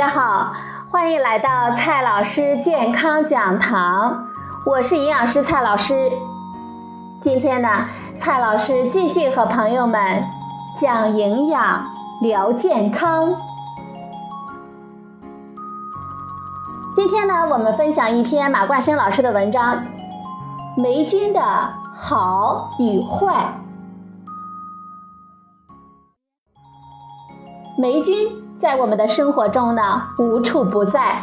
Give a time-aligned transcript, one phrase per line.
[0.00, 0.54] 大家好，
[0.90, 4.16] 欢迎来到蔡老师健康讲堂，
[4.64, 6.10] 我是营养师蔡老师。
[7.20, 7.84] 今天呢，
[8.18, 10.24] 蔡老师继续和朋友们
[10.78, 11.84] 讲营养、
[12.22, 13.36] 聊健康。
[16.96, 19.76] 今天呢，我们分享一篇马冠生老师的文章
[20.82, 21.42] 《霉菌的
[21.94, 23.52] 好与坏》。
[27.78, 28.16] 霉菌
[28.60, 31.22] 在我们的生活中呢无处不在，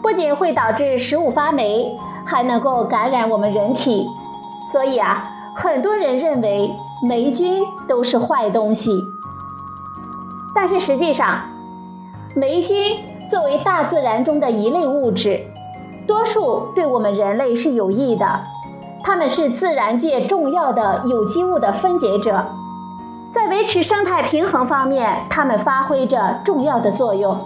[0.00, 1.94] 不仅会导致食物发霉，
[2.24, 4.08] 还能够感染我们人体。
[4.72, 8.98] 所以啊，很多人认为霉菌都是坏东西。
[10.54, 11.40] 但是实际上，
[12.34, 12.96] 霉菌
[13.30, 15.38] 作为大自然中的一类物质，
[16.06, 18.40] 多数对我们人类是有益的。
[19.02, 22.42] 它们是自然界重要的有机物的分解者。
[23.32, 27.38] 在维持生态平衡方面，它们发挥着重要的作用。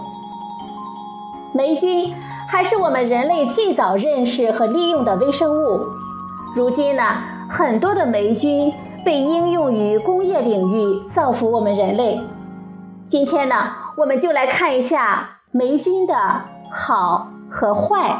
[1.53, 2.13] 霉菌
[2.47, 5.79] 还是我们人类最早认识和利用的微生物。
[6.55, 7.03] 如今呢，
[7.49, 8.73] 很多的霉菌
[9.05, 12.19] 被应用于工业领域，造福我们人类。
[13.09, 13.55] 今天呢，
[13.97, 16.15] 我们就来看一下霉菌的
[16.71, 18.17] 好和坏。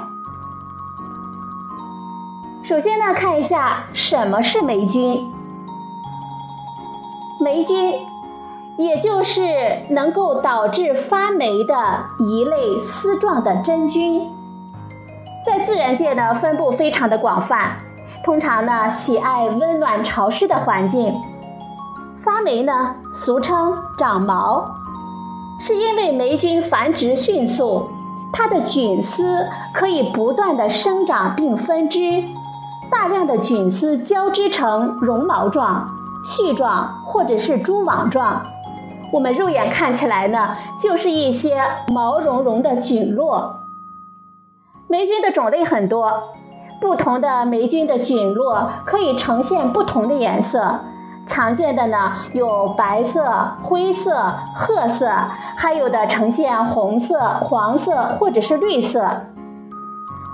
[2.63, 5.34] 首先呢，看一下什么是霉菌。
[7.39, 7.93] 霉菌，
[8.77, 9.43] 也就是
[9.89, 11.75] 能够导致发霉的
[12.19, 14.21] 一类丝状的真菌，
[15.45, 17.77] 在自然界呢分布非常的广泛，
[18.23, 21.13] 通常呢喜爱温暖潮湿的环境。
[22.23, 24.65] 发霉呢俗称长毛，
[25.59, 27.87] 是因为霉菌繁殖迅速，
[28.31, 32.23] 它的菌丝可以不断的生长并分支，
[32.89, 35.85] 大量的菌丝交织成绒毛状。
[36.25, 38.41] 絮状或者是蛛网状，
[39.13, 41.61] 我们肉眼看起来呢，就是一些
[41.93, 43.53] 毛茸茸的菌落。
[44.87, 46.11] 霉菌的种类很多，
[46.81, 50.79] 不同的霉菌的菌落可以呈现不同的颜色。
[51.27, 55.09] 常见的呢有白色、灰色、褐色，
[55.57, 59.09] 还有的呈现红色、黄色或者是绿色。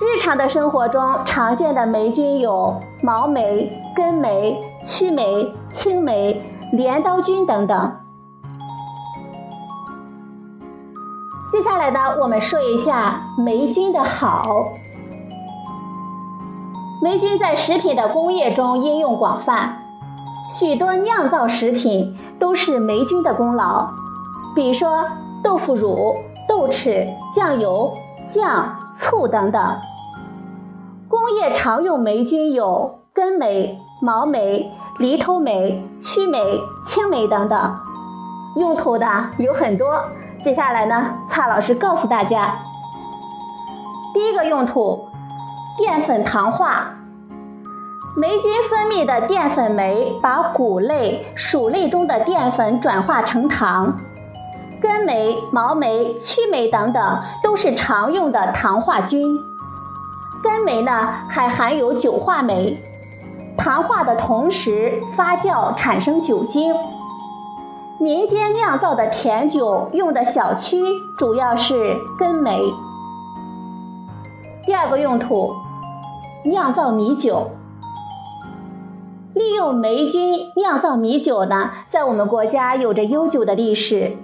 [0.04, 6.42] 日常的生活中常见的霉菌有毛霉、根霉、曲霉、青霉、
[6.74, 7.96] 镰刀菌等等。
[11.52, 14.66] 接下来呢，我们说一下霉菌的好。
[17.04, 19.84] 霉菌在食品的工业中应用广泛，
[20.50, 23.88] 许多酿造食品都是霉菌的功劳，
[24.56, 25.06] 比如说
[25.44, 26.16] 豆腐乳、
[26.48, 27.94] 豆豉、酱油、
[28.32, 29.80] 酱、醋等等。
[31.12, 37.76] 工业常用霉菌有根霉、毛霉、犁头霉、曲霉、青霉等等，
[38.56, 39.06] 用途的
[39.38, 40.02] 有很多。
[40.42, 42.56] 接下来呢，蔡老师告诉大家，
[44.14, 45.06] 第一个用途，
[45.78, 46.94] 淀粉糖化。
[48.16, 53.98] 霉菌分泌的淀粉酶把谷类、薯类中的淀粉转化成糖，
[54.82, 59.22] 根霉、毛霉、曲霉等等都是常用的糖化菌。
[60.44, 60.92] 根霉呢，
[61.30, 62.76] 还含有酒化酶，
[63.58, 66.74] 糖化的同时发酵产生酒精。
[68.00, 70.82] 民间酿造的甜酒用的小曲
[71.20, 72.74] 主要是根霉。
[74.66, 75.54] 第二个用途，
[76.46, 77.52] 酿造米酒。
[79.36, 84.18] 利用霉菌酿造米酒呢，在我们国家有着悠久的历史。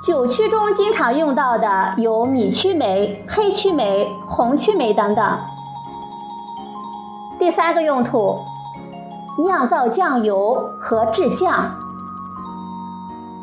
[0.00, 5.38] 酒曲中经常用到的有米曲霉、黑曲霉、红曲霉等等。
[7.38, 8.38] 第三个用途，
[9.44, 11.70] 酿造酱油和制酱。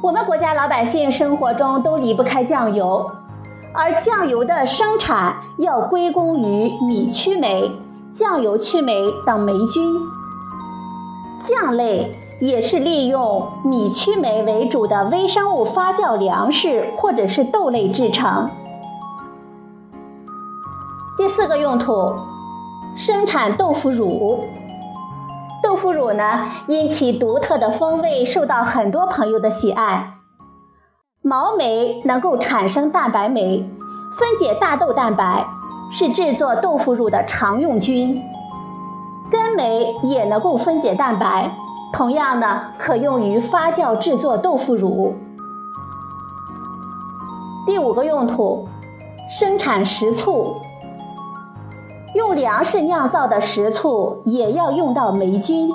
[0.02, 3.06] 我们国家老百姓生活中都离不开酱油，
[3.74, 7.70] 而酱油的生产要归功于米曲霉、
[8.14, 9.94] 酱油曲霉等霉菌。
[11.44, 12.16] 酱类。
[12.40, 18.50] 也是利用米曲霉为主的微生物发酵粮食或者是豆类制成。
[21.18, 22.14] 第四个用途，
[22.98, 24.44] 生产豆腐乳。
[25.64, 30.12] 豆腐乳呢，因其独特的风味受到很多朋友的喜爱。
[31.22, 33.68] 毛霉能够产生蛋白酶，
[34.20, 35.46] 分解大豆蛋白，
[35.92, 38.22] 是制作豆腐乳的常用菌。
[39.32, 41.50] 根霉也能够分解蛋白。
[41.96, 45.16] 同样呢，可用于发酵制作豆腐乳。
[47.66, 48.68] 第五个用途，
[49.30, 50.58] 生产食醋。
[52.14, 55.72] 用粮食酿造的食醋也要用到霉菌，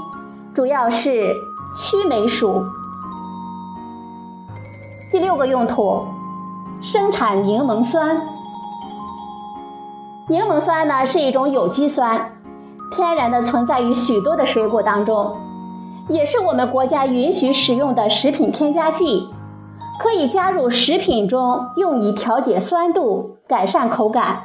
[0.55, 1.32] 主要是
[1.78, 2.62] 曲霉属。
[5.11, 6.05] 第六个用途，
[6.82, 8.20] 生产柠檬酸。
[10.28, 12.31] 柠檬酸呢是一种有机酸，
[12.94, 15.34] 天然的存在于许多的水果当中，
[16.11, 19.29] 也是我们国家允许使用的食品添加剂，
[20.03, 24.43] 可以加入食品中用以调节酸度、改善口感。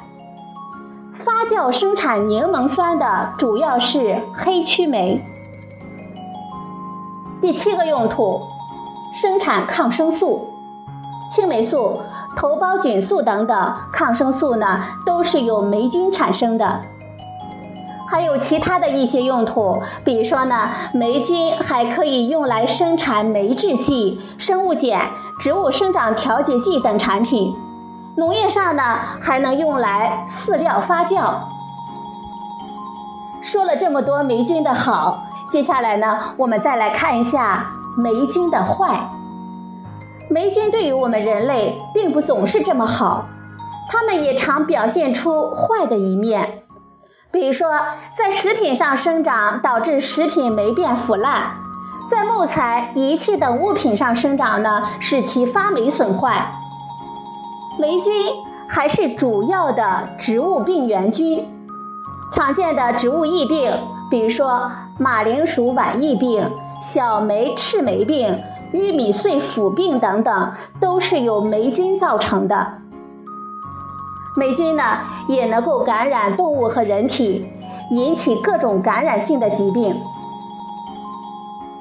[1.16, 5.20] 发酵生产柠檬酸的主要是黑曲霉。
[7.42, 8.40] 第七个用途，
[9.12, 10.48] 生产抗生素，
[11.32, 12.00] 青霉素。
[12.38, 16.82] 头孢菌素等等抗生素呢，都是由霉菌产生的。
[18.08, 25.10] 还有其他的一些用途，比如说呢，霉菌还可以用来生产酶制剂、生物碱、
[25.40, 27.56] 植物生长调节剂等产品。
[28.18, 31.34] 农业上呢，还能用来饲料发酵。
[33.42, 37.66] 说了这么多霉菌的好，接下来呢，我们再来看一下
[37.98, 39.10] 霉菌的坏。
[40.30, 43.26] 霉菌对于我们人类并不总是这么好，
[43.90, 46.65] 它们也常表现出坏的一面。
[47.36, 47.70] 比如说，
[48.18, 51.52] 在食品上生长，导致食品霉变腐烂；
[52.10, 56.50] 在木材、仪器等物品上生长呢，使其发霉损坏。
[57.78, 58.14] 霉菌
[58.70, 61.46] 还是主要的植物病原菌，
[62.34, 63.78] 常见的植物疫病，
[64.10, 66.50] 比如说马铃薯晚疫病、
[66.82, 68.42] 小霉赤霉病。
[68.72, 72.68] 玉米穗腐病等等，都是由霉菌造成的。
[74.38, 74.84] 霉菌呢，
[75.28, 77.46] 也能够感染动物和人体，
[77.92, 79.96] 引起各种感染性的疾病。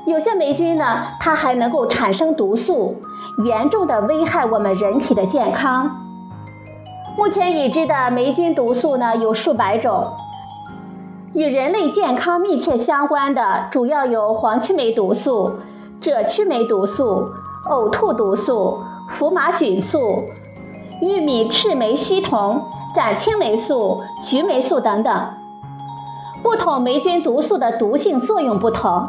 [0.06, 0.84] 有些霉菌呢，
[1.18, 2.96] 它还能够产生毒素，
[3.44, 5.90] 严重的危害我们人体的健康。
[7.16, 10.06] 目前已知的霉菌毒素呢，有数百种。
[11.32, 15.52] 与人类健康密切相关的，主要有黄曲霉毒素。
[16.00, 17.24] 赭曲霉毒素、
[17.70, 18.78] 呕吐毒素、
[19.08, 20.22] 福马菌素、
[21.08, 22.62] 玉米赤霉烯酮、
[22.94, 25.28] 展青霉素、菊霉素等等。
[26.42, 29.06] 不同霉菌毒素的毒性作用不同，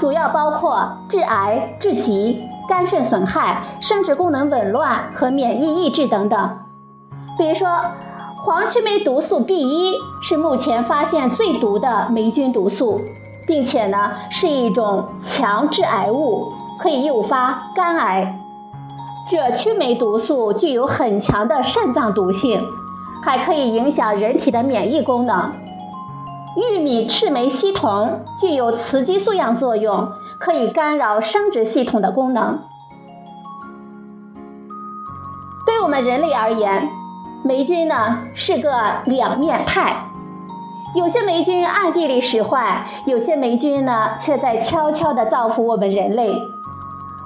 [0.00, 6.58] 主要包括致癌、致疾、肝肾损害、生殖功能紊乱和免疫抑制等等。
[7.36, 7.68] 比如说，
[8.44, 13.00] 黄曲霉毒素 B 一是目前发现最毒的霉菌毒素。
[13.46, 18.40] 并且呢，是一种强致癌物，可以诱发肝癌。
[19.26, 22.60] 这曲霉毒素具有很强的肾脏毒性，
[23.22, 25.50] 还可以影响人体的免疫功能。
[26.56, 32.60] 玉米赤霉烯酮具有雌激素样作用，可以干扰生殖系统的功能。
[35.66, 36.88] 对我们人类而言，
[37.42, 38.70] 霉菌呢是个
[39.06, 39.96] 两面派。
[40.94, 46.30] 有些霉菌暗地里使坏，有些霉菌呢却在悄悄地造福我们人类。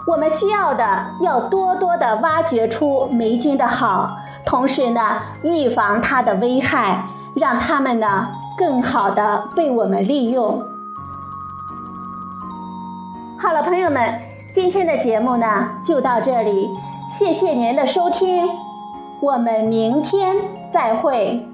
[0.08, 4.16] 我们需要的要多多的挖掘出霉菌的好，
[4.46, 8.26] 同时呢预防它的危害，让它们呢
[8.56, 10.58] 更好的被我们利用。
[13.38, 14.18] 好了，朋友们，
[14.54, 16.70] 今天的节目呢就到这里，
[17.10, 18.48] 谢谢您的收听，
[19.20, 20.36] 我们明天
[20.72, 21.47] 再会。